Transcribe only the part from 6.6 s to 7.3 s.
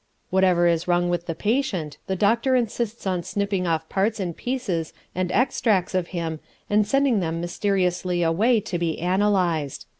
and sending